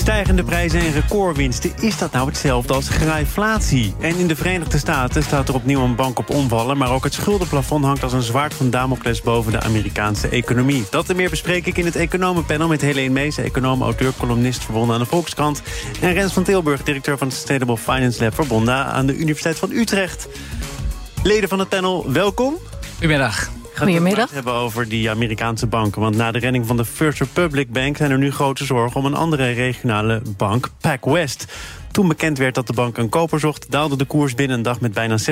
[0.00, 3.94] Stijgende prijzen en recordwinsten, is dat nou hetzelfde als grijflatie?
[4.00, 6.78] En in de Verenigde Staten staat er opnieuw een bank op omvallen...
[6.78, 9.22] maar ook het schuldenplafond hangt als een zwaard van Damocles...
[9.22, 10.84] boven de Amerikaanse economie.
[10.90, 13.38] Dat en meer bespreek ik in het Economenpanel met Helene Mees...
[13.38, 15.62] econoom, auteur, columnist verbonden aan de Volkskrant...
[16.00, 18.34] en Rens van Tilburg, directeur van het Sustainable Finance Lab...
[18.34, 20.28] verbonden aan de Universiteit van Utrecht.
[21.22, 22.54] Leden van het panel, welkom.
[22.92, 23.59] Goedemiddag.
[23.80, 24.24] Goedemiddag.
[24.24, 26.00] Het hebben over die Amerikaanse banken.
[26.00, 27.96] Want na de redding van de First Republic Bank...
[27.96, 31.46] zijn er nu grote zorgen om een andere regionale bank, PacWest.
[31.90, 33.70] Toen bekend werd dat de bank een koper zocht...
[33.70, 35.22] daalde de koers binnen een dag met bijna 60%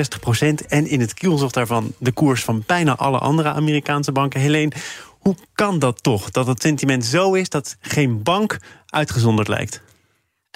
[0.67, 4.39] En in het kielzocht daarvan de koers van bijna alle andere Amerikaanse banken.
[4.39, 4.71] Helene,
[5.19, 6.31] hoe kan dat toch?
[6.31, 9.81] Dat het sentiment zo is dat geen bank uitgezonderd lijkt?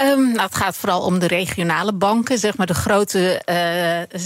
[0.02, 4.20] Um, nou, het gaat vooral om de regionale banken, zeg maar de grote uh,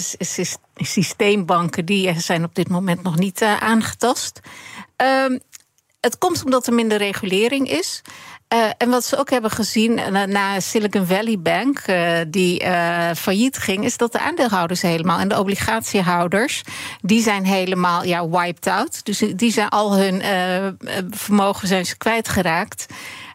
[0.75, 4.39] systeembanken, die zijn op dit moment nog niet uh, aangetast.
[5.25, 5.39] Um,
[5.99, 8.01] het komt omdat er minder regulering is.
[8.53, 9.93] Uh, en wat ze ook hebben gezien
[10.31, 11.83] na Silicon Valley Bank,
[12.27, 12.61] die
[13.15, 16.61] failliet ging, is dat de aandeelhouders helemaal en de obligatiehouders,
[17.01, 19.05] die zijn helemaal ja, wiped out.
[19.05, 20.21] Dus die zijn al hun
[21.09, 22.85] vermogen zijn ze kwijtgeraakt.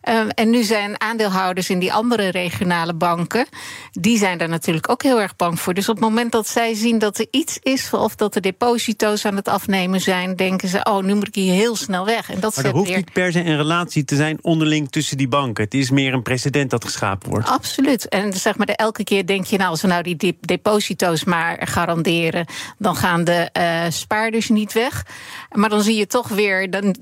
[0.08, 3.46] Um, en nu zijn aandeelhouders in die andere regionale banken,
[3.92, 5.74] die zijn daar natuurlijk ook heel erg bang voor.
[5.74, 9.24] Dus op het moment dat zij zien dat er iets is, of dat de deposito's
[9.24, 12.30] aan het afnemen zijn, denken ze: oh, nu moet ik hier heel snel weg.
[12.30, 12.96] En dat maar er hoeft weer...
[12.96, 15.64] niet per se een relatie te zijn onderling tussen die banken.
[15.64, 17.48] Het is meer een precedent dat geschapen wordt.
[17.48, 18.08] Absoluut.
[18.08, 22.46] En zeg maar, elke keer denk je, nou, als we nou die deposito's maar garanderen,
[22.78, 25.06] dan gaan de uh, spaarders niet weg.
[25.50, 26.96] Maar dan zie je toch weer, dan,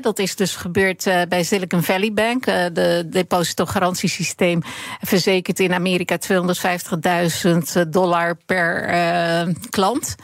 [0.00, 2.31] dat is dus gebeurd uh, bij Silicon Valley Bank.
[2.40, 4.62] Uh, de depositogarantiesysteem
[5.00, 10.14] verzekert in Amerika 250.000 dollar per uh, klant.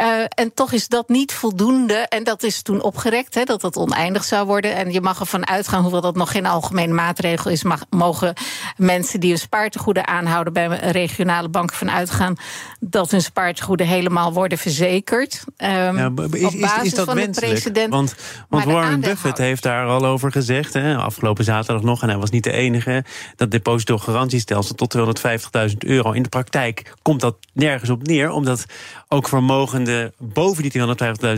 [0.00, 1.94] Uh, en toch is dat niet voldoende.
[1.94, 4.74] En dat is toen opgerekt, hè, dat dat oneindig zou worden.
[4.74, 8.34] En je mag ervan uitgaan, hoewel dat nog geen algemene maatregel is, mag, mogen
[8.76, 12.36] mensen die hun spaartegoeden aanhouden bij een regionale bank van uitgaan
[12.80, 15.44] dat hun spaartegoeden helemaal worden verzekerd.
[15.56, 17.86] Um, ja, is, dat van wenselijk?
[17.88, 18.14] Want,
[18.48, 22.30] want Warren Buffett heeft daar al over gezegd, hè, afgelopen zaterdag nog, en hij was
[22.30, 23.04] niet de enige,
[23.36, 26.12] dat depositogarantiestelsel tot 250.000 euro.
[26.12, 28.64] In de praktijk komt dat nergens op neer, omdat
[29.08, 30.72] ook vermogenden boven die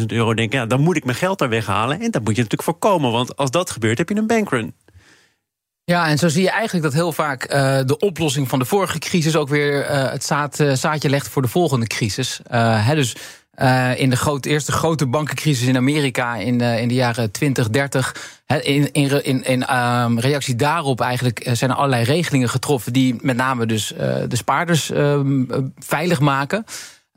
[0.01, 0.59] 250.000 euro denken...
[0.59, 2.01] Ja, dan moet ik mijn geld daar weghalen.
[2.01, 4.75] En dat moet je natuurlijk voorkomen, want als dat gebeurt heb je een bankrun.
[5.89, 8.99] Ja, en zo zie je eigenlijk dat heel vaak uh, de oplossing van de vorige
[8.99, 12.41] crisis ook weer uh, het zaad, uh, zaadje legt voor de volgende crisis.
[12.49, 13.17] Hè, dus
[13.97, 18.41] in de eerste grote bankencrisis in Amerika in, in de jaren 20, 30.
[18.47, 23.37] in, in, in, in um, reactie daarop eigenlijk zijn er allerlei regelingen getroffen die met
[23.37, 23.87] name dus
[24.29, 26.65] de spaarders um, veilig maken.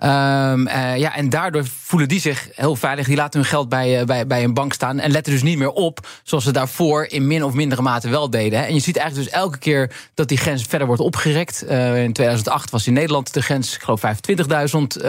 [0.03, 3.07] Um, uh, ja, en daardoor voelen die zich heel veilig.
[3.07, 4.99] Die laten hun geld bij, uh, bij, bij een bank staan.
[4.99, 8.29] En letten dus niet meer op zoals ze daarvoor in min of mindere mate wel
[8.29, 8.59] deden.
[8.59, 8.65] Hè.
[8.65, 11.63] En je ziet eigenlijk dus elke keer dat die grens verder wordt opgerekt.
[11.69, 15.05] Uh, in 2008 was in Nederland de grens, ik geloof 25.000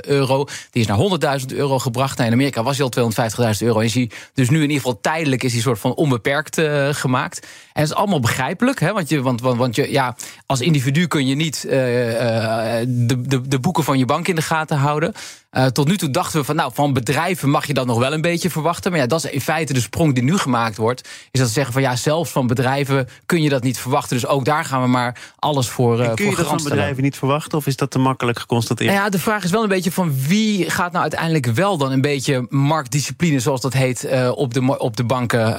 [0.00, 0.44] euro.
[0.70, 2.16] Die is naar 100.000 euro gebracht.
[2.16, 3.12] Nou, in Amerika was hij al
[3.52, 3.78] 250.000 euro.
[3.78, 7.40] En je ziet dus nu in ieder geval tijdelijk is die soort van onbeperkt gemaakt.
[7.72, 8.80] En het is allemaal begrijpelijk.
[8.80, 13.48] Hè, want, je, want, want, want je, ja, als individu kun je niet de, de,
[13.48, 15.12] de boeken van je bank in de gaten houden.
[15.52, 18.12] Uh, tot nu toe dachten we van, nou, van bedrijven mag je dat nog wel
[18.12, 18.90] een beetje verwachten.
[18.90, 21.08] Maar ja, dat is in feite de sprong die nu gemaakt wordt.
[21.30, 24.16] Is dat ze zeggen van, ja, zelfs van bedrijven kun je dat niet verwachten.
[24.16, 27.02] Dus ook daar gaan we maar alles voor uh, Kun je voor dat van bedrijven
[27.02, 27.58] niet verwachten?
[27.58, 28.90] Of is dat te makkelijk geconstateerd?
[28.90, 31.92] Nou ja, de vraag is wel een beetje van wie gaat nou uiteindelijk wel dan
[31.92, 35.58] een beetje marktdiscipline, zoals dat heet, uh, op, de, op de banken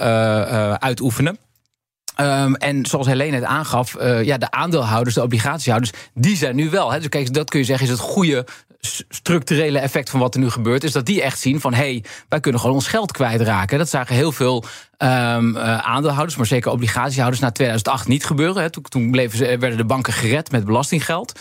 [0.79, 1.37] uitoefenen.
[2.21, 6.69] Um, en zoals Helene het aangaf, uh, ja, de aandeelhouders, de obligatiehouders, die zijn nu
[6.69, 6.91] wel.
[6.91, 6.99] Hè.
[6.99, 8.45] Dus kijk, dat kun je zeggen is het goede
[9.09, 12.03] structurele effect van wat er nu gebeurt, is dat die echt zien van hé, hey,
[12.29, 13.77] wij kunnen gewoon ons geld kwijtraken.
[13.77, 14.63] Dat zagen heel veel
[14.97, 18.61] um, uh, aandeelhouders, maar zeker obligatiehouders na 2008 niet gebeuren.
[18.61, 18.69] Hè.
[18.69, 21.39] Toen, toen bleven ze, werden de banken gered met belastinggeld.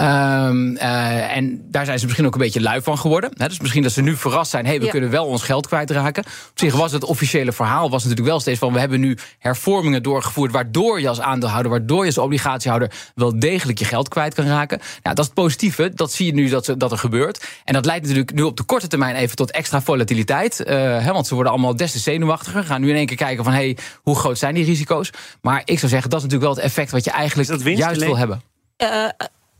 [0.00, 3.30] Um, uh, en daar zijn ze misschien ook een beetje lui van geworden.
[3.36, 3.48] Hè?
[3.48, 4.64] Dus misschien dat ze nu verrast zijn...
[4.64, 6.24] hé, hey, we kunnen wel ons geld kwijtraken.
[6.24, 8.72] Op zich was het officiële verhaal was natuurlijk wel steeds van...
[8.72, 10.52] we hebben nu hervormingen doorgevoerd...
[10.52, 12.92] waardoor je als aandeelhouder, waardoor je als obligatiehouder...
[13.14, 14.78] wel degelijk je geld kwijt kan raken.
[14.78, 17.46] Nou, dat is het positieve, dat zie je nu dat, dat er gebeurt.
[17.64, 20.60] En dat leidt natuurlijk nu op de korte termijn even tot extra volatiliteit.
[20.60, 20.66] Uh,
[21.04, 22.64] hè, want ze worden allemaal des te zenuwachtiger.
[22.64, 25.10] Gaan nu in één keer kijken van, hé, hey, hoe groot zijn die risico's?
[25.40, 26.90] Maar ik zou zeggen, dat is natuurlijk wel het effect...
[26.90, 28.42] wat je eigenlijk juist wil hebben.
[28.82, 29.08] Uh,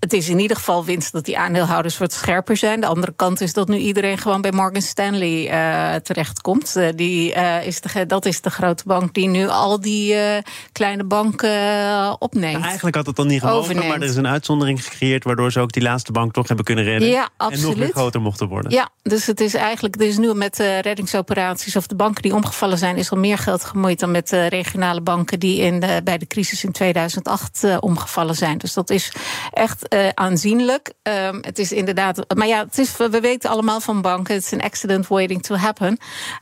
[0.01, 2.81] het is in ieder geval winst dat die aandeelhouders wat scherper zijn.
[2.81, 6.75] De andere kant is dat nu iedereen gewoon bij Morgan Stanley uh, terechtkomt.
[6.77, 10.17] Uh, die, uh, is de, dat is de grote bank die nu al die
[10.73, 11.51] kleine banken
[12.21, 12.53] opneemt.
[12.53, 15.25] Nou, eigenlijk had het dan niet gemogen, maar er is een uitzondering gecreëerd...
[15.25, 17.09] waardoor ze ook die laatste bank toch hebben kunnen redden.
[17.09, 17.63] Ja, absoluut.
[17.63, 18.73] En nog weer groter mochten worden.
[18.73, 19.95] Ja, dus het is eigenlijk...
[19.97, 22.97] Er is nu met reddingsoperaties of de banken die omgevallen zijn...
[22.97, 25.41] is al meer geld gemoeid dan met de regionale banken...
[25.41, 28.59] die in de, bij de crisis in 2008 omgevallen zijn.
[28.59, 29.13] Dus dat is
[29.53, 30.93] echt uh, aanzienlijk.
[31.03, 32.35] Um, het is inderdaad.
[32.35, 34.35] Maar ja, het is, we weten allemaal van banken.
[34.35, 35.99] Het is een accident waiting to happen.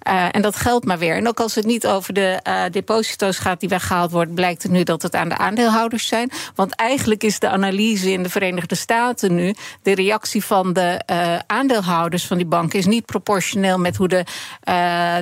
[0.08, 1.16] Uh, en dat geldt maar weer.
[1.16, 4.72] En ook als het niet over de uh, deposito's gaat die weggehaald worden, blijkt het
[4.72, 6.30] nu dat het aan de aandeelhouders zijn.
[6.54, 9.54] Want eigenlijk is de analyse in de Verenigde Staten nu.
[9.82, 11.00] de reactie van de
[11.46, 14.24] aandeelhouders van die banken is niet proportioneel met hoe de,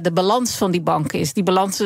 [0.03, 1.33] de balans van die banken is.
[1.33, 1.83] Die balans,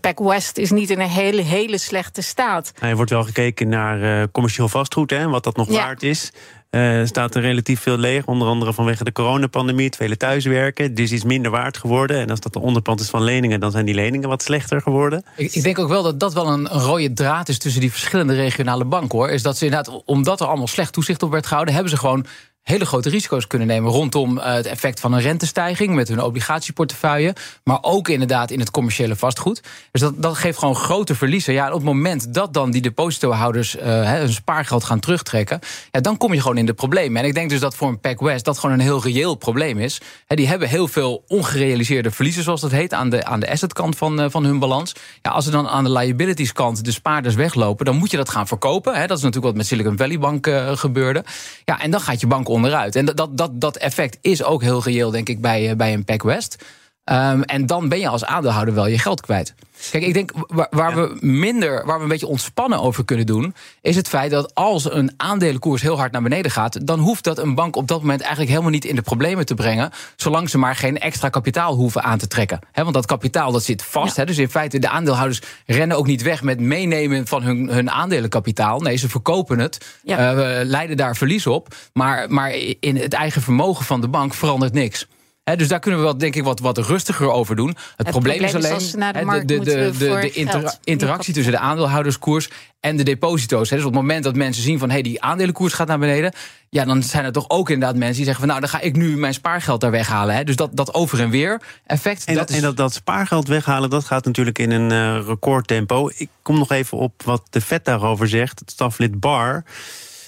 [0.00, 2.72] Pac West, is niet in een hele, hele slechte staat.
[2.78, 5.84] Hij wordt wel gekeken naar commercieel vastgoed, hè, wat dat nog ja.
[5.84, 6.32] waard is.
[6.70, 10.94] Uh, staat er relatief veel leeg, onder andere vanwege de coronapandemie, het vele thuiswerken.
[10.94, 12.20] Dus is minder waard geworden.
[12.20, 15.24] En als dat de onderpand is van leningen, dan zijn die leningen wat slechter geworden.
[15.36, 17.90] Ik, ik denk ook wel dat dat wel een, een, rode draad is tussen die
[17.90, 19.30] verschillende regionale banken hoor.
[19.30, 22.26] Is dat ze inderdaad, omdat er allemaal slecht toezicht op werd gehouden, hebben ze gewoon
[22.62, 27.34] hele grote risico's kunnen nemen rondom uh, het effect van een rentestijging met hun obligatieportefeuille,
[27.64, 29.62] maar ook inderdaad in het commerciële vastgoed.
[29.92, 31.52] Dus dat, dat geeft gewoon grote verliezen.
[31.52, 35.60] Ja, op het moment dat dan die depositohouders uh, hun spaargeld gaan terugtrekken,
[35.90, 37.22] ja, dan kom je gewoon in de problemen.
[37.22, 40.00] En ik denk dus dat voor een PacWest dat gewoon een heel reëel probleem is.
[40.26, 44.20] Die hebben heel veel ongerealiseerde verliezen, zoals dat heet, aan de, aan de assetkant van,
[44.20, 44.94] uh, van hun balans.
[45.22, 48.28] Ja, als er dan aan de liabilities kant de spaarders weglopen, dan moet je dat
[48.28, 48.92] gaan verkopen.
[48.92, 51.24] Dat is natuurlijk wat met Silicon Valley Bank gebeurde.
[51.64, 52.96] Ja, en dan gaat je bank onderuit.
[52.96, 56.64] En dat, dat, dat effect is ook heel reëel, denk ik, bij, bij een PacWest.
[57.04, 59.54] Um, en dan ben je als aandeelhouder wel je geld kwijt.
[59.90, 63.54] Kijk, ik denk waar, waar we minder, waar we een beetje ontspannen over kunnen doen,
[63.80, 67.38] is het feit dat als een aandelenkoers heel hard naar beneden gaat, dan hoeft dat
[67.38, 70.58] een bank op dat moment eigenlijk helemaal niet in de problemen te brengen, zolang ze
[70.58, 72.58] maar geen extra kapitaal hoeven aan te trekken.
[72.72, 74.16] He, want dat kapitaal dat zit vast.
[74.16, 74.20] Ja.
[74.20, 77.90] He, dus in feite, de aandeelhouders rennen ook niet weg met meenemen van hun, hun
[77.90, 78.80] aandelenkapitaal.
[78.80, 80.34] Nee, ze verkopen het, ja.
[80.34, 81.74] uh, leiden daar verlies op.
[81.92, 85.06] Maar, maar in het eigen vermogen van de bank verandert niks.
[85.50, 87.68] He, dus daar kunnen we wel, denk ik, wat, wat rustiger over doen.
[87.68, 92.48] Het, het probleem, probleem, is alleen de, de, de, de, inter, interactie tussen de aandeelhouderskoers
[92.80, 93.70] en de deposito's.
[93.70, 96.32] He, dus op het moment dat mensen zien van hey, die aandelenkoers gaat naar beneden,
[96.68, 98.96] ja, dan zijn er toch ook inderdaad mensen die zeggen van nou, dan ga ik
[98.96, 100.34] nu mijn spaargeld daar weghalen.
[100.34, 100.44] He.
[100.44, 102.24] Dus dat, dat over en weer effect.
[102.24, 102.56] En, dat, is...
[102.56, 106.10] en dat, dat spaargeld weghalen, dat gaat natuurlijk in een uh, recordtempo.
[106.16, 108.58] Ik kom nog even op wat de vet daarover zegt.
[108.58, 109.64] Het staflid Bar.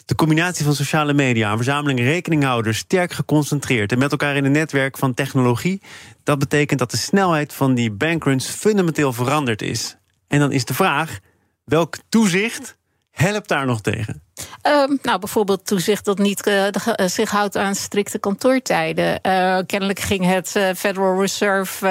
[0.04, 4.52] De combinatie van sociale media en verzameling rekeninghouders sterk geconcentreerd en met elkaar in een
[4.52, 5.82] netwerk van technologie,
[6.22, 9.96] dat betekent dat de snelheid van die bankruns fundamenteel veranderd is.
[10.28, 11.18] En dan is de vraag:
[11.64, 12.76] welk toezicht
[13.10, 14.22] helpt daar nog tegen?
[14.66, 19.18] Um, nou, bijvoorbeeld toezicht dat niet uh, de, uh, zich houdt aan strikte kantoortijden.
[19.26, 21.86] Uh, kennelijk ging het Federal Reserve,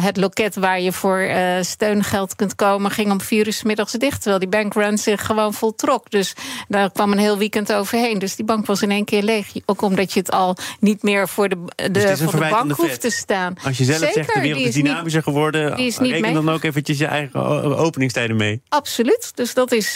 [0.00, 1.28] het loket waar je voor
[1.60, 4.16] steungeld kunt komen, ging om vier uur middags dicht.
[4.16, 6.10] Terwijl die bankrun zich gewoon voltrok.
[6.10, 6.34] Dus
[6.68, 8.18] daar kwam een heel weekend overheen.
[8.18, 9.46] Dus die bank was in één keer leeg.
[9.66, 13.00] Ook omdat je het al niet meer voor de, de, dus voor de bank hoeft
[13.00, 13.54] te staan.
[13.64, 16.34] Als je zelf Zeker, zegt de wereld is dynamischer niet, geworden, die is reken niet
[16.34, 17.44] dan ook eventjes je eigen
[17.76, 18.62] openingstijden mee.
[18.68, 19.32] Absoluut.
[19.34, 19.92] Dus dat is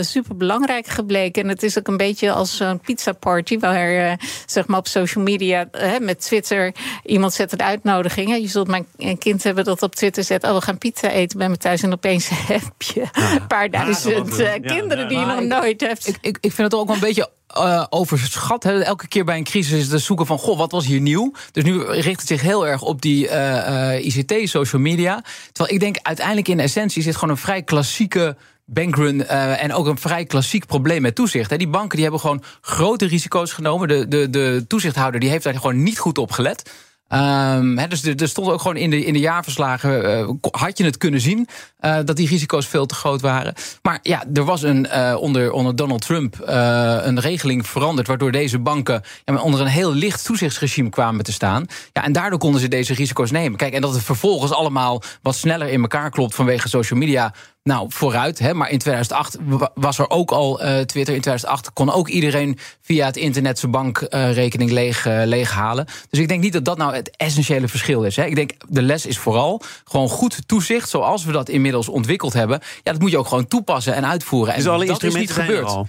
[0.00, 1.42] super belangrijk gebleken.
[1.42, 4.12] En het is ook een beetje als zo'n pizza party, waar uh,
[4.46, 6.74] zeg maar op social media uh, met Twitter
[7.04, 8.28] iemand zet een uitnodiging.
[8.28, 8.34] Hè.
[8.34, 8.86] Je zult mijn
[9.18, 11.82] kind hebben dat op Twitter zet: Oh, we gaan pizza eten bij me thuis.
[11.82, 16.08] En opeens heb je een paar duizend uh, kinderen die je nog nooit hebt.
[16.08, 18.62] Ik, ik, ik vind het ook wel een beetje uh, overschat.
[18.62, 18.80] Hè.
[18.80, 20.38] Elke keer bij een crisis is het zoeken van...
[20.38, 21.32] goh, wat was hier nieuw?
[21.52, 25.24] Dus nu richt het zich heel erg op die uh, ICT, social media.
[25.52, 27.00] Terwijl ik denk, uiteindelijk in essentie...
[27.00, 28.36] is het gewoon een vrij klassieke
[28.72, 31.50] bankrun uh, en ook een vrij klassiek probleem met toezicht.
[31.50, 31.56] Hè.
[31.56, 33.88] Die banken die hebben gewoon grote risico's genomen.
[33.88, 36.70] De, de, de toezichthouder die heeft daar gewoon niet goed op gelet.
[37.18, 40.96] He, dus er stond ook gewoon in de, in de jaarverslagen, uh, had je het
[40.96, 41.48] kunnen zien,
[41.80, 43.54] uh, dat die risico's veel te groot waren.
[43.82, 48.58] Maar ja, er was een, uh, onder, onder Donald Trump een regeling veranderd, waardoor deze
[48.58, 51.66] banken ja, onder een heel licht toezichtsregime kwamen te staan.
[51.92, 53.58] Ja, en daardoor konden ze deze risico's nemen.
[53.58, 57.86] Kijk, en dat het vervolgens allemaal wat sneller in elkaar klopt vanwege social media, nou,
[57.88, 58.38] vooruit.
[58.38, 59.36] Hè, maar in 2008
[59.74, 61.14] was er ook al Twitter.
[61.14, 65.86] In 2008 kon ook iedereen via het internet zijn bankrekening uh, leeg, uh, leeghalen.
[66.10, 68.16] Dus ik denk niet dat dat nou het essentiële verschil is.
[68.16, 68.24] Hè.
[68.24, 72.60] Ik denk de les is vooral gewoon goed toezicht, zoals we dat inmiddels ontwikkeld hebben.
[72.82, 74.54] Ja, dat moet je ook gewoon toepassen en uitvoeren.
[74.54, 75.66] Dus en alle dat is niet gebeurd.
[75.66, 75.88] Al.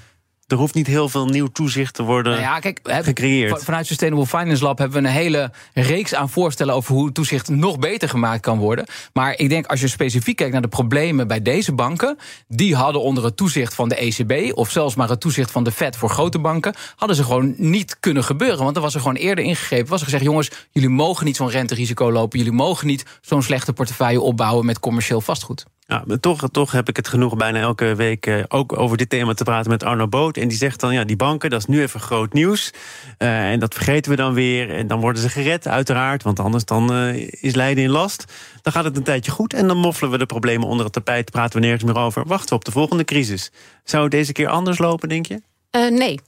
[0.51, 3.63] Er hoeft niet heel veel nieuw toezicht te worden nou ja, kijk, gecreëerd.
[3.63, 7.79] Vanuit Sustainable Finance Lab hebben we een hele reeks aan voorstellen over hoe toezicht nog
[7.79, 8.85] beter gemaakt kan worden.
[9.13, 12.17] Maar ik denk als je specifiek kijkt naar de problemen bij deze banken,
[12.47, 15.71] die hadden onder het toezicht van de ECB of zelfs maar het toezicht van de
[15.71, 18.63] Fed voor grote banken, hadden ze gewoon niet kunnen gebeuren.
[18.63, 19.89] Want er was er gewoon eerder ingegrepen.
[19.89, 23.73] Was er gezegd: jongens, jullie mogen niet zo'n renterisico lopen, jullie mogen niet zo'n slechte
[23.73, 25.65] portefeuille opbouwen met commercieel vastgoed.
[25.91, 29.33] Ja, toch, toch heb ik het genoeg bijna elke week uh, ook over dit thema
[29.33, 30.37] te praten met Arno Boot.
[30.37, 32.73] En die zegt dan, ja, die banken, dat is nu even groot nieuws.
[33.17, 34.75] Uh, en dat vergeten we dan weer.
[34.75, 36.23] En dan worden ze gered, uiteraard.
[36.23, 38.25] Want anders dan uh, is Leiden in last.
[38.61, 39.53] Dan gaat het een tijdje goed.
[39.53, 41.31] En dan moffelen we de problemen onder het tapijt.
[41.31, 42.23] Praten we nergens meer over.
[42.25, 43.51] Wachten we op de volgende crisis.
[43.83, 45.41] Zou het deze keer anders lopen, denk je?
[45.71, 46.19] Nee,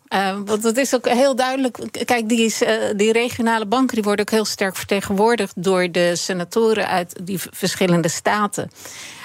[0.46, 2.05] want het is ook heel duidelijk.
[2.05, 2.63] Kijk, die, is,
[2.96, 8.08] die regionale banken die worden ook heel sterk vertegenwoordigd door de senatoren uit die verschillende
[8.08, 8.70] staten.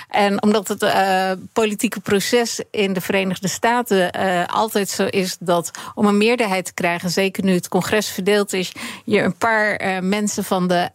[0.09, 5.71] En omdat het uh, politieke proces in de Verenigde Staten uh, altijd zo is dat
[5.95, 8.73] om een meerderheid te krijgen, zeker nu het congres verdeeld is,
[9.05, 10.91] je een paar uh, mensen van de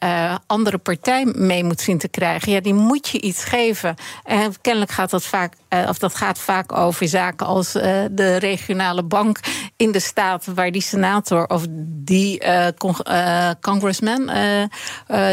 [0.48, 2.52] andere partij mee moet zien te krijgen.
[2.52, 3.96] Ja, die moet je iets geven.
[4.24, 5.54] En kennelijk gaat dat vaak,
[5.88, 7.72] of dat gaat vaak over zaken als
[8.12, 9.40] de regionale bank
[9.78, 12.42] in de staat waar die senator of die
[13.62, 14.32] congressman,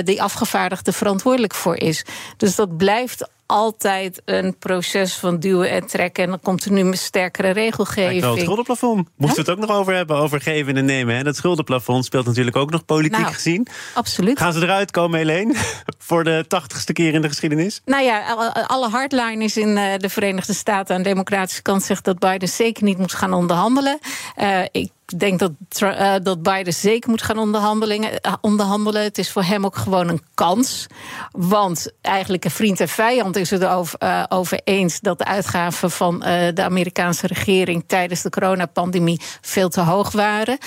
[0.05, 2.05] die afgevaardigde verantwoordelijk voor is.
[2.37, 6.25] Dus dat blijft altijd een proces van duwen en trekken.
[6.25, 8.23] En dan komt er nu een sterkere regelgeving.
[8.23, 9.09] het schuldenplafond.
[9.17, 11.17] Moesten we het ook nog over hebben, over geven en nemen.
[11.17, 11.23] Hè?
[11.23, 13.67] Dat schuldenplafond speelt natuurlijk ook nog politiek nou, gezien.
[13.95, 14.39] Absoluut.
[14.39, 15.55] Gaan ze eruit komen, Helene?
[15.99, 17.81] Voor de tachtigste keer in de geschiedenis?
[17.85, 18.35] Nou ja,
[18.67, 22.85] alle hardliners in eh, de Verenigde Staten aan de democratische kant zegt dat Biden zeker
[22.85, 23.99] niet moet gaan onderhandelen.
[24.37, 25.53] Uh, ik denk dat,
[25.83, 29.03] uh, dat Biden zeker moet gaan onderhandelingen, uh, onderhandelen.
[29.03, 30.87] Het is voor hem ook gewoon een kans.
[31.31, 35.91] Want eigenlijk een vriend en vijand is het over, uh, over eens dat de uitgaven
[35.91, 36.19] van
[36.55, 40.59] de Amerikaanse regering tijdens de coronapandemie veel te hoog waren.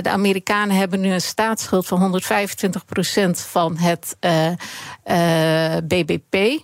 [0.00, 4.16] de Amerikanen hebben nu een staatsschuld van 125% van het
[5.84, 6.62] BBP.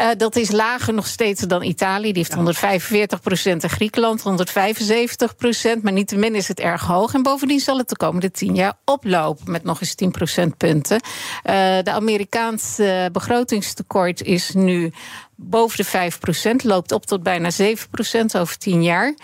[0.00, 2.12] Uh, dat is lager nog steeds dan Italië.
[2.12, 5.82] Die heeft 145 procent en Griekenland 175 procent.
[5.82, 7.14] Maar niettemin is het erg hoog.
[7.14, 11.00] En bovendien zal het de komende tien jaar oplopen met nog eens 10 procentpunten.
[11.04, 14.92] Uh, de Amerikaanse begrotingstekort is nu
[15.36, 16.64] boven de 5 procent.
[16.64, 19.14] Loopt op tot bijna 7 procent over 10 jaar.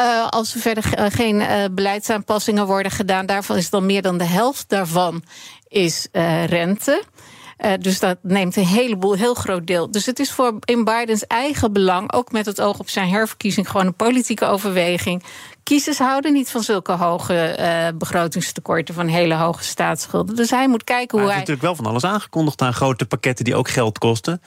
[0.00, 4.24] Uh, als er verder geen uh, beleidsaanpassingen worden gedaan, daarvan is dan meer dan de
[4.24, 5.22] helft daarvan
[5.68, 6.08] is
[6.46, 7.02] rente.
[7.64, 9.90] Uh, dus dat neemt een heleboel, heel groot deel.
[9.90, 13.70] Dus het is voor in Bidens eigen belang, ook met het oog op zijn herverkiezing,
[13.70, 15.22] gewoon een politieke overweging.
[15.62, 20.36] Kiezers houden niet van zulke hoge uh, begrotingstekorten, van hele hoge staatsschulden.
[20.36, 21.42] Dus hij moet kijken maar hoe hij.
[21.42, 24.40] Er is natuurlijk wel van alles aangekondigd aan grote pakketten die ook geld kosten.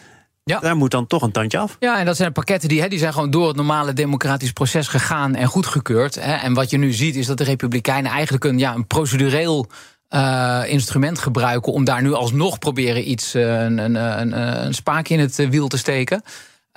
[0.43, 0.59] Ja.
[0.59, 1.75] Daar moet dan toch een tandje af.
[1.79, 4.87] Ja, en dat zijn pakketten die, hè, die zijn gewoon door het normale democratisch proces
[4.87, 6.15] gegaan en goedgekeurd.
[6.15, 6.33] Hè.
[6.33, 9.67] En wat je nu ziet is dat de Republikeinen eigenlijk een, ja, een procedureel
[10.15, 15.07] uh, instrument gebruiken om daar nu alsnog proberen iets, uh, een, een, een, een spaak
[15.07, 16.23] in het wiel te steken.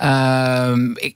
[0.03, 0.73] Uh,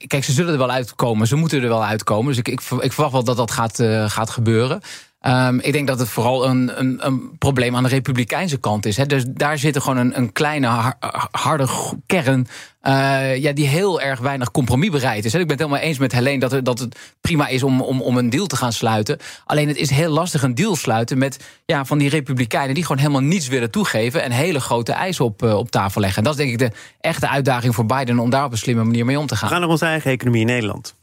[0.07, 1.27] kijk, ze zullen er wel uitkomen.
[1.27, 2.27] Ze moeten er wel uitkomen.
[2.27, 4.81] Dus ik, ik, ik verwacht wel dat dat gaat, gaat gebeuren.
[5.27, 8.97] Um, ik denk dat het vooral een, een, een, probleem aan de republikeinse kant is.
[8.97, 9.05] Hè.
[9.05, 10.95] Dus daar zit gewoon een, een kleine,
[11.31, 11.67] harde
[12.05, 12.47] kern.
[12.83, 15.33] Uh, ja, die heel erg weinig compromisbereid is.
[15.33, 18.01] Ik ben het helemaal eens met Helene dat, het, dat het prima is om, om,
[18.01, 19.17] om een deal te gaan sluiten.
[19.45, 23.01] Alleen het is heel lastig een deal sluiten met ja, van die republikeinen die gewoon
[23.01, 26.17] helemaal niets willen toegeven en hele grote eisen op, uh, op tafel leggen.
[26.17, 28.83] En dat is denk ik de echte uitdaging voor Biden om daar op een slimme
[28.83, 29.47] manier mee om te gaan.
[29.47, 30.95] We gaan naar onze eigen economie in Nederland.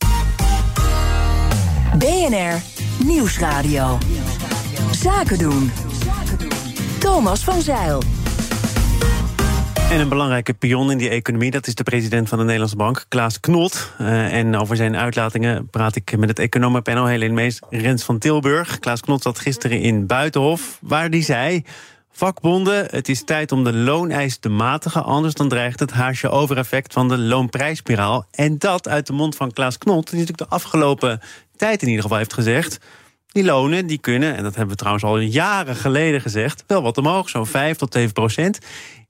[1.98, 2.60] BNR
[3.04, 3.98] Nieuwsradio.
[4.90, 5.70] Zaken doen.
[6.98, 8.02] Thomas van Zeil.
[9.90, 13.04] En een belangrijke pion in die economie, dat is de president van de Nederlandse Bank,
[13.08, 13.92] Klaas Knot.
[14.00, 18.78] Uh, en over zijn uitlatingen praat ik met het economenpanel Helene Mees, Rens van Tilburg.
[18.78, 21.64] Klaas Knot zat gisteren in Buitenhof, waar die zei...
[22.18, 26.92] Vakbonden, het is tijd om de looneis te matigen, anders dan dreigt het haasje overeffect
[26.92, 28.26] van de loonprijsspiraal.
[28.30, 31.20] En dat uit de mond van Klaas Knot, die natuurlijk de afgelopen
[31.56, 32.78] tijd in ieder geval heeft gezegd...
[33.26, 36.64] die lonen die kunnen, en dat hebben we trouwens al jaren geleden gezegd...
[36.66, 38.58] wel wat omhoog, zo'n 5 tot 7 procent.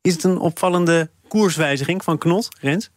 [0.01, 2.91] Is het een opvallende koerswijziging van Knot, Rens?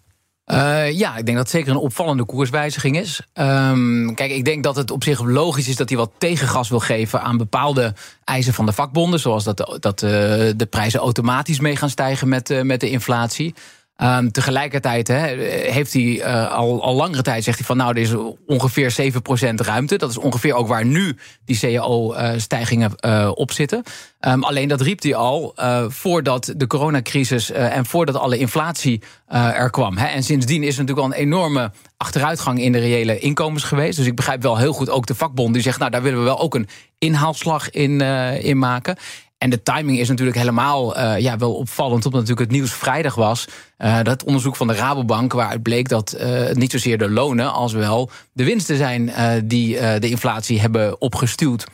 [0.51, 3.22] Uh, ja, ik denk dat het zeker een opvallende koerswijziging is.
[3.34, 6.79] Um, kijk, ik denk dat het op zich logisch is dat hij wat tegengas wil
[6.79, 7.93] geven aan bepaalde
[8.24, 9.20] eisen van de vakbonden.
[9.20, 10.10] Zoals dat, dat uh,
[10.55, 13.53] de prijzen automatisch mee gaan stijgen met, uh, met de inflatie.
[14.01, 18.13] Ehm, tegelijkertijd heeft hij al, al langere tijd zegt hij van nou, er is
[18.48, 19.98] ongeveer 7% ruimte.
[19.98, 23.03] Dat is ongeveer ook waar nu die CAO-stijgingen
[23.38, 23.84] op zitten.
[24.20, 25.53] Ehm, alleen dat riep hij al
[25.88, 29.98] voordat de coronacrisis en voordat alle inflatie er kwam.
[29.98, 33.98] En sindsdien is er natuurlijk al een enorme achteruitgang in de reële inkomens geweest.
[33.98, 36.25] Dus ik begrijp wel heel goed ook de vakbond die zegt, nou daar willen we
[36.25, 36.67] wel ook een
[36.98, 38.01] inhaalslag in,
[38.41, 38.98] in maken.
[39.41, 43.15] En de timing is natuurlijk helemaal uh, ja, wel opvallend, omdat natuurlijk het nieuws vrijdag
[43.15, 43.48] was.
[43.77, 47.74] Uh, dat onderzoek van de Rabobank, waaruit bleek dat uh, niet zozeer de lonen als
[47.74, 49.12] wel de winsten zijn
[49.48, 51.65] die de inflatie hebben opgestuwd.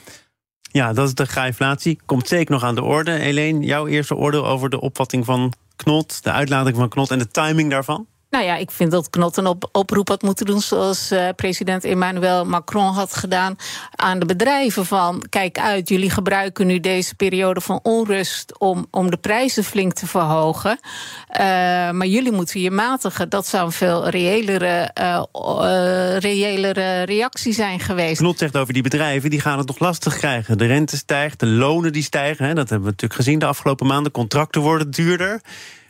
[0.71, 1.99] Ja, dat is de inflatie.
[2.05, 3.11] Komt zeker nog aan de orde.
[3.11, 7.27] Helene, jouw eerste oordeel over de opvatting van Knot, de uitlating van Knot en de
[7.27, 8.07] timing daarvan?
[8.29, 10.61] Nou ja, ik vind dat Knot een op oproep had moeten doen...
[10.61, 13.55] zoals uh, president Emmanuel Macron had gedaan
[13.95, 15.25] aan de bedrijven van...
[15.29, 18.59] kijk uit, jullie gebruiken nu deze periode van onrust...
[18.59, 20.79] om, om de prijzen flink te verhogen.
[21.31, 21.37] Uh,
[21.91, 23.29] maar jullie moeten je matigen.
[23.29, 28.17] Dat zou een veel reëlere, uh, reëlere reactie zijn geweest.
[28.17, 30.57] Knot zegt over die bedrijven, die gaan het nog lastig krijgen.
[30.57, 32.45] De rente stijgt, de lonen die stijgen.
[32.45, 34.11] Hè, dat hebben we natuurlijk gezien de afgelopen maanden.
[34.11, 35.41] Contracten worden duurder.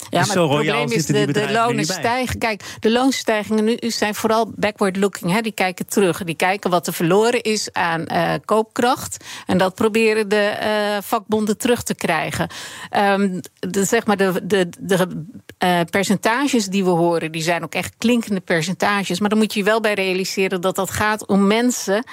[0.10, 2.39] Ja, maar het probleem is de, de lonen stijgen.
[2.39, 5.32] Kijk, de loonstijgingen nu zijn vooral backward looking.
[5.32, 5.42] Hè.
[5.42, 6.24] Die kijken terug.
[6.24, 9.25] Die kijken wat er verloren is aan uh, koopkracht.
[9.46, 12.50] En dat proberen de uh, vakbonden terug te krijgen.
[12.98, 15.25] Um, de, zeg maar de, de, de
[15.63, 19.20] uh, percentages die we horen, die zijn ook echt klinkende percentages.
[19.20, 22.04] Maar dan moet je wel bij realiseren dat dat gaat om mensen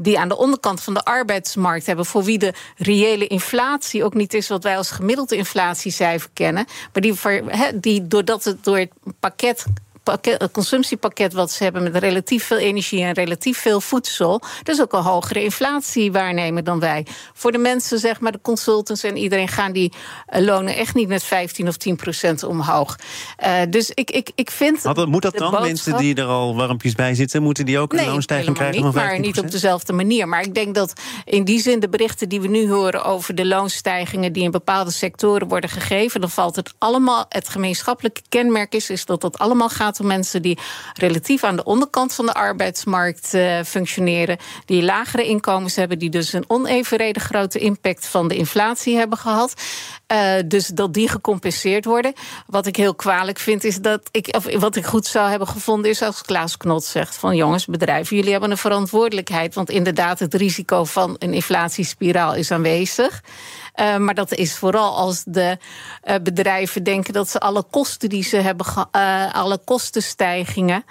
[0.00, 4.34] die aan de onderkant van de arbeidsmarkt hebben, voor wie de reële inflatie ook niet
[4.34, 7.14] is wat wij als gemiddelde inflatiecijfer kennen, maar die,
[7.74, 9.64] die doordat het door het pakket
[10.02, 14.92] pakket, consumptiepakket wat ze hebben met relatief veel energie en relatief veel voedsel, dus ook
[14.92, 17.06] een hogere inflatie waarnemen dan wij.
[17.34, 19.92] Voor de mensen, zeg maar, de consultants en iedereen gaan die
[20.26, 22.96] eh, lonen echt niet met 15 of 10 procent omhoog.
[23.44, 24.82] Uh, dus ik, ik, ik vind.
[24.82, 25.50] Had, moet dat dan?
[25.50, 25.66] Boodschap...
[25.66, 28.84] Mensen die er al warmpjes bij zitten, moeten die ook een loonstijging krijgen?
[28.84, 30.28] Niet, maar niet op dezelfde manier.
[30.28, 30.92] Maar ik denk dat
[31.24, 34.90] in die zin de berichten die we nu horen over de loonstijgingen die in bepaalde
[34.90, 37.26] sectoren worden gegeven, dan valt het allemaal.
[37.28, 40.58] Het gemeenschappelijke kenmerk is, is dat dat allemaal gaat om mensen die
[40.92, 46.32] relatief aan de onderkant van de arbeidsmarkt uh, functioneren, die lagere inkomens hebben, die dus
[46.32, 49.54] een onevenredig grote impact van de inflatie hebben gehad.
[50.12, 52.12] Uh, dus dat die gecompenseerd worden.
[52.46, 55.90] Wat ik heel kwalijk vind, is dat ik, of wat ik goed zou hebben gevonden,
[55.90, 59.54] is als Klaas Knot zegt: van jongens, bedrijven, jullie hebben een verantwoordelijkheid.
[59.54, 63.22] Want inderdaad, het risico van een inflatiespiraal is aanwezig.
[63.80, 65.58] Uh, maar dat is vooral als de
[66.04, 70.84] uh, bedrijven denken dat ze alle kosten die ze hebben, uh, alle kostenstijgingen,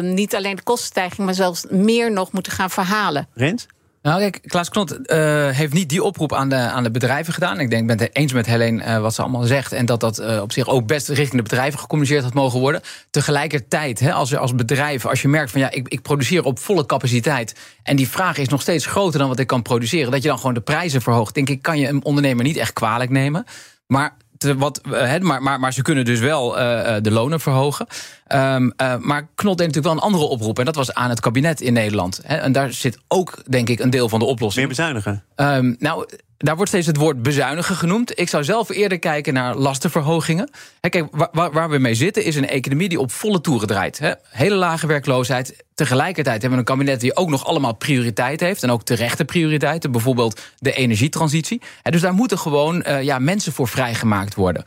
[0.00, 3.28] niet alleen de kostenstijging, maar zelfs meer nog moeten gaan verhalen.
[3.34, 3.66] Rens?
[4.08, 7.60] Nou, kijk, Klaas Knot uh, heeft niet die oproep aan de, aan de bedrijven gedaan.
[7.60, 9.72] Ik denk, ik ben het eens met Helene uh, wat ze allemaal zegt.
[9.72, 12.80] En dat dat uh, op zich ook best richting de bedrijven gecommuniceerd had mogen worden.
[13.10, 16.58] Tegelijkertijd, hè, als, je als bedrijf, als je merkt van ja, ik, ik produceer op
[16.58, 17.54] volle capaciteit.
[17.82, 20.10] En die vraag is nog steeds groter dan wat ik kan produceren.
[20.10, 21.34] Dat je dan gewoon de prijzen verhoogt.
[21.34, 23.44] Denk ik, kan je een ondernemer niet echt kwalijk nemen.
[23.86, 24.16] Maar
[24.56, 27.86] wat, uh, maar, maar, maar ze kunnen dus wel uh, de lonen verhogen.
[28.32, 30.58] Um, uh, maar Knot deed natuurlijk wel een andere oproep.
[30.58, 32.18] En dat was aan het kabinet in Nederland.
[32.18, 34.66] En daar zit ook, denk ik, een deel van de oplossing.
[34.66, 35.24] Meer bezuinigen?
[35.36, 36.06] Um, nou,
[36.38, 38.18] daar wordt steeds het woord bezuinigen genoemd.
[38.18, 40.50] Ik zou zelf eerder kijken naar lastenverhogingen.
[40.80, 44.00] kijk, waar, waar, we mee zitten is een economie die op volle toeren draait.
[44.28, 45.64] Hele lage werkloosheid.
[45.74, 48.62] Tegelijkertijd hebben we een kabinet die ook nog allemaal prioriteit heeft.
[48.62, 49.92] En ook terechte prioriteiten.
[49.92, 51.62] Bijvoorbeeld de energietransitie.
[51.82, 54.64] dus daar moeten gewoon uh, ja, mensen voor vrijgemaakt worden.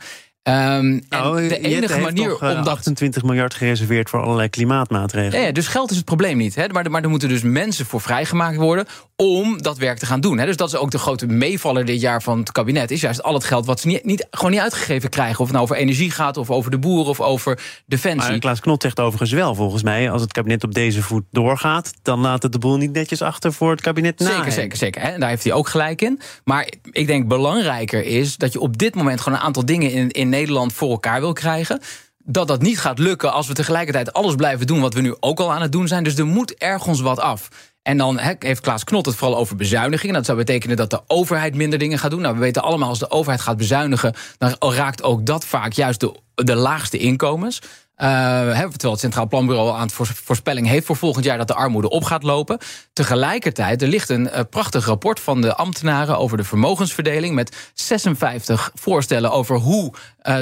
[0.48, 2.66] Um, nou, de enige manier toch, uh, om dat.
[2.68, 5.46] 28 miljard gereserveerd voor allerlei klimaatmaatregelen.
[5.46, 6.54] Ja, dus geld is het probleem niet.
[6.54, 6.68] Hè?
[6.68, 10.38] Maar, maar er moeten dus mensen voor vrijgemaakt worden om dat werk te gaan doen.
[10.38, 10.46] Hè?
[10.46, 12.90] Dus dat is ook de grote meevaller dit jaar van het kabinet.
[12.90, 15.38] Is juist al het geld wat ze niet, niet, gewoon niet uitgegeven krijgen.
[15.38, 18.30] Of het nou over energie gaat, of over de boeren, of over defensie.
[18.30, 20.10] Maar Klaas Knot zegt overigens wel, volgens mij...
[20.10, 21.92] als het kabinet op deze voet doorgaat...
[22.02, 24.26] dan laat het de boel niet netjes achter voor het kabinet na.
[24.26, 25.02] Zeker, zeker, zeker.
[25.02, 25.18] Hè?
[25.18, 26.20] Daar heeft hij ook gelijk in.
[26.44, 29.20] Maar ik denk belangrijker is dat je op dit moment...
[29.20, 31.80] gewoon een aantal dingen in, in Nederland voor elkaar wil krijgen
[32.24, 35.40] dat dat niet gaat lukken als we tegelijkertijd alles blijven doen wat we nu ook
[35.40, 36.04] al aan het doen zijn.
[36.04, 37.48] Dus er moet ergens wat af.
[37.82, 40.14] En dan heeft Klaas Knot het vooral over bezuinigingen.
[40.14, 42.20] Dat zou betekenen dat de overheid minder dingen gaat doen.
[42.20, 44.14] Nou, we weten allemaal, als de overheid gaat bezuinigen...
[44.38, 47.60] dan raakt ook dat vaak juist de, de laagste inkomens.
[48.02, 52.04] Terwijl het Centraal Planbureau aan het voorspelling heeft voor volgend jaar dat de armoede op
[52.04, 52.58] gaat lopen.
[52.92, 57.34] Tegelijkertijd, er ligt een prachtig rapport van de ambtenaren over de vermogensverdeling.
[57.34, 59.92] Met 56 voorstellen over hoe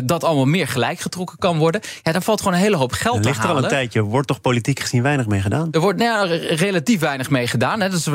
[0.05, 1.81] dat allemaal meer gelijk getrokken kan worden.
[2.03, 3.57] Ja, daar valt gewoon een hele hoop geld er te ligt halen.
[3.57, 4.03] er al een tijdje.
[4.03, 5.68] Wordt toch politiek gezien weinig mee gedaan?
[5.70, 7.81] Er wordt nou, relatief weinig mee gedaan.
[7.81, 7.90] Hè.
[7.90, 8.09] Dus,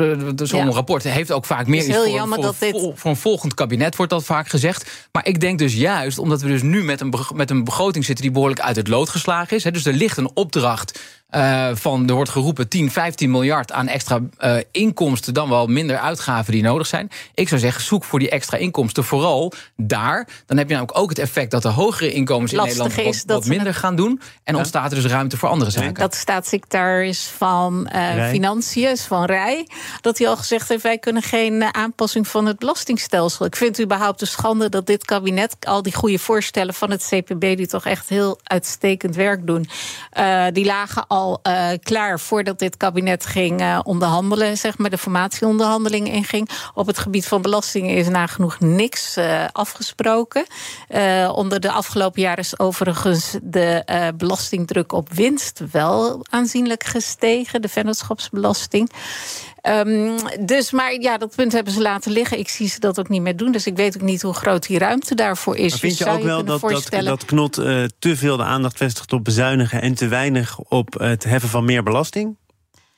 [0.49, 2.91] Zo'n rapport heeft ook vaak meer iets voor, voor, dat dit...
[2.95, 5.07] voor, een volgend kabinet, wordt dat vaak gezegd.
[5.11, 8.23] Maar ik denk dus juist, omdat we dus nu met een, met een begroting zitten...
[8.23, 9.34] die behoorlijk uit het lood geslagen
[9.73, 10.99] dus er ligt een opdracht
[11.35, 15.97] uh, van, er wordt geroepen 10, 15 miljard aan extra uh, inkomsten, dan wel minder
[15.97, 17.09] uitgaven die nodig zijn.
[17.33, 20.27] Ik zou zeggen, zoek voor die extra inkomsten vooral daar.
[20.45, 23.45] Dan heb je namelijk ook het effect dat de hogere inkomens in Nederland wat, wat
[23.45, 24.21] minder gaan doen.
[24.43, 24.59] En ja.
[24.59, 25.93] ontstaat er dus ruimte voor andere zaken.
[25.93, 29.67] Dat staatssecretaris van uh, Financiën, van Rij,
[30.01, 33.45] dat hij al gezegd heeft: wij kunnen geen aanpassing van het belastingstelsel.
[33.45, 37.07] Ik vind het überhaupt een schande dat dit kabinet al die goede voorstellen van het
[37.09, 39.69] CPB, die toch echt heel uitstekend werk doen,
[40.53, 46.07] die lagen al uh, klaar voordat dit kabinet ging uh, onderhandelen, zeg maar, de formatieonderhandeling
[46.07, 46.49] inging.
[46.73, 50.45] Op het gebied van belastingen is nagenoeg niks uh, afgesproken.
[51.31, 53.83] onder de afgelopen jaren is overigens de
[54.17, 58.91] belastingdruk op winst wel aanzienlijk gestegen, de vennootschapsbelasting.
[59.67, 62.39] Um, dus, maar ja, dat punt hebben ze laten liggen.
[62.39, 63.51] Ik zie ze dat ook niet meer doen.
[63.51, 65.69] Dus ik weet ook niet hoe groot die ruimte daarvoor is.
[65.71, 68.77] Maar vind je dus ook wel dat, dat, dat Knot uh, te veel de aandacht
[68.77, 69.81] vestigt op bezuinigen...
[69.81, 72.37] en te weinig op het heffen van meer belasting?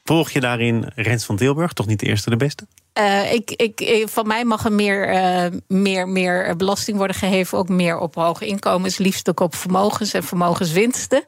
[0.08, 2.67] Volg je daarin Rens van Tilburg, toch niet de eerste de beste?
[3.00, 7.58] Uh, ik, ik, van mij mag er meer, uh, meer, meer belasting worden geheven.
[7.58, 11.24] Ook meer op hoge inkomens, liefst ook op vermogens en vermogenswinsten.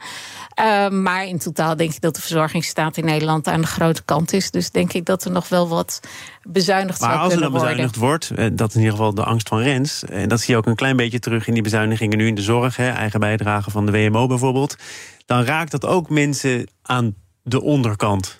[0.59, 4.33] Uh, maar in totaal denk ik dat de verzorgingsstaat in Nederland aan de grote kant
[4.33, 4.51] is.
[4.51, 5.99] Dus denk ik dat er nog wel wat
[6.43, 7.67] bezuinigd maar zou kunnen worden.
[7.67, 10.03] Maar als er dan bezuinigd wordt, dat is in ieder geval de angst van Rens.
[10.03, 12.41] En dat zie je ook een klein beetje terug in die bezuinigingen nu in de
[12.41, 12.75] zorg.
[12.75, 14.75] Hè, eigen bijdrage van de WMO bijvoorbeeld.
[15.25, 18.38] Dan raakt dat ook mensen aan de onderkant.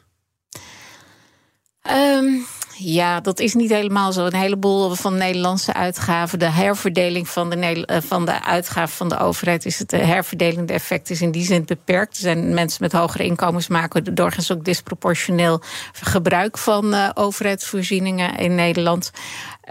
[1.84, 2.46] Um,
[2.82, 4.26] ja, dat is niet helemaal zo.
[4.26, 9.66] Een heleboel van Nederlandse uitgaven, de herverdeling van de, van de uitgaven van de overheid,
[9.66, 12.16] is het herverdelende effect is in die zin beperkt.
[12.16, 15.62] Er zijn mensen met hogere inkomens maken doorgaans ook disproportioneel
[15.92, 19.12] gebruik van uh, overheidsvoorzieningen in Nederland.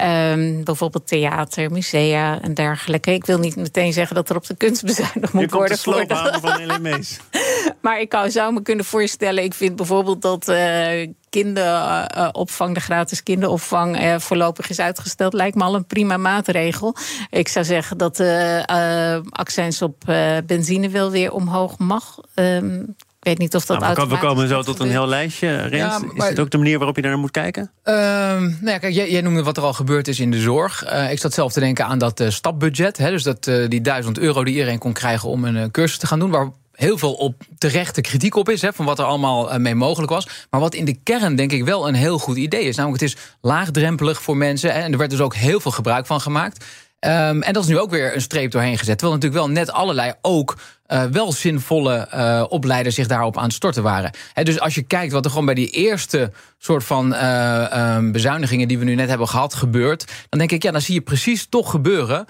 [0.02, 3.12] Um, bijvoorbeeld theater, musea en dergelijke.
[3.12, 5.76] Ik wil niet meteen zeggen dat er op de kunst bezuinigd moet worden.
[5.76, 7.20] De van LME's.
[7.82, 9.44] maar ik zou me kunnen voorstellen...
[9.44, 14.02] ik vind bijvoorbeeld dat uh, kinderopvang, de gratis kinderopvang...
[14.02, 16.96] Uh, voorlopig is uitgesteld, lijkt me al een prima maatregel.
[17.30, 20.04] Ik zou zeggen dat de uh, accijns op
[20.46, 22.18] benzine wel weer omhoog mag.
[22.34, 25.72] Um, ik weet niet of dat nou, We komen zo tot een heel lijstje, Rens.
[25.72, 27.70] Ja, maar, is het ook de manier waarop je daar naar moet kijken?
[27.84, 30.92] Uh, nou ja, kijk, jij, jij, noemde wat er al gebeurd is in de zorg.
[30.92, 32.96] Uh, ik zat zelf te denken aan dat uh, stapbudget.
[32.96, 36.06] Hè, dus dat, uh, die duizend euro die iedereen kon krijgen om een cursus te
[36.06, 36.30] gaan doen...
[36.30, 40.12] waar heel veel op terechte kritiek op is, hè, van wat er allemaal mee mogelijk
[40.12, 40.28] was.
[40.50, 42.76] Maar wat in de kern denk ik wel een heel goed idee is.
[42.76, 44.72] Namelijk, het is laagdrempelig voor mensen.
[44.72, 46.64] Hè, en er werd dus ook heel veel gebruik van gemaakt.
[47.00, 48.98] Um, en dat is nu ook weer een streep doorheen gezet.
[48.98, 50.56] Terwijl natuurlijk wel net allerlei ook
[50.88, 54.10] uh, wel zinvolle uh, opleiders zich daarop aan het storten waren.
[54.42, 58.68] Dus als je kijkt wat er gewoon bij die eerste soort van uh, um, bezuinigingen
[58.68, 61.46] die we nu net hebben gehad gebeurt, dan denk ik, ja, dan zie je precies
[61.48, 62.26] toch gebeuren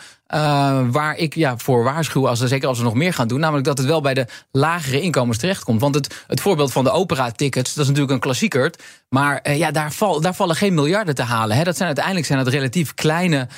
[0.90, 3.66] waar ik ja, voor waarschuw, als er, zeker als we nog meer gaan doen, namelijk
[3.66, 5.80] dat het wel bij de lagere inkomens terechtkomt.
[5.80, 8.72] Want het, het voorbeeld van de opera-tickets, dat is natuurlijk een klassieker,
[9.08, 11.64] maar ja, daar, val, daar vallen geen miljarden te halen.
[11.64, 13.48] Dat zijn uiteindelijk zijn het relatief kleine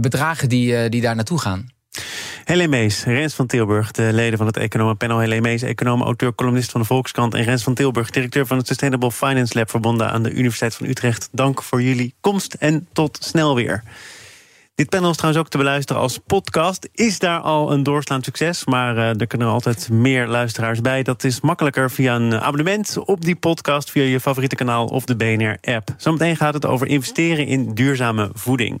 [0.00, 1.74] bedragen die, die daar naartoe gaan.
[2.46, 5.18] Helene Mees, Rens van Tilburg, de leden van het economenpanel.
[5.18, 7.34] Helene Mees, econoom, auteur, columnist van de Volkskrant.
[7.34, 9.70] En Rens van Tilburg, directeur van het Sustainable Finance Lab...
[9.70, 11.28] verbonden aan de Universiteit van Utrecht.
[11.32, 13.82] Dank voor jullie komst en tot snel weer.
[14.74, 16.88] Dit panel is trouwens ook te beluisteren als podcast.
[16.92, 21.02] Is daar al een doorslaand succes, maar uh, er kunnen altijd meer luisteraars bij.
[21.02, 23.90] Dat is makkelijker via een abonnement op die podcast...
[23.90, 25.88] via je favoriete kanaal of de BNR-app.
[25.96, 28.80] Zometeen gaat het over investeren in duurzame voeding.